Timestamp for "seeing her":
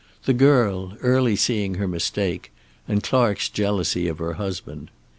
1.35-1.87